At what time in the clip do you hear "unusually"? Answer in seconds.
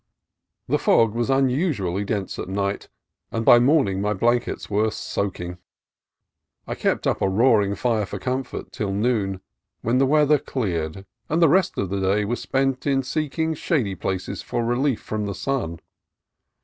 1.29-2.03